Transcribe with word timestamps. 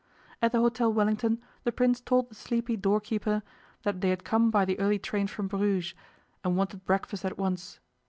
At 0.41 0.51
the 0.51 0.57
Hôtel 0.57 0.91
Wellington 0.93 1.39
the 1.63 1.71
Prince 1.71 2.01
told 2.01 2.27
the 2.27 2.33
sleepy 2.33 2.75
door 2.75 2.99
keeper 2.99 3.43
that 3.83 4.01
they 4.01 4.09
had 4.09 4.23
come 4.23 4.49
by 4.49 4.65
the 4.65 4.79
early 4.79 4.97
train 4.97 5.27
from 5.27 5.47
Bruges, 5.47 5.93
and 6.43 6.57
wanted 6.57 6.85
breakfast 6.85 7.23
at 7.23 7.37
once. 7.37 7.79